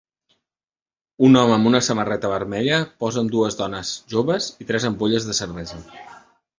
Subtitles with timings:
[1.27, 5.41] Un home amb una samarreta vermella posa amb dues dones joves i tres ampolles de
[5.45, 5.83] cervesa.